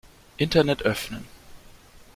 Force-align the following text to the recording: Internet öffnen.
Internet 0.37 0.81
öffnen. 0.81 1.25